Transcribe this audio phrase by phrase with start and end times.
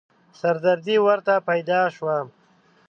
[0.39, 2.17] سردردې ورته پيدا شوه.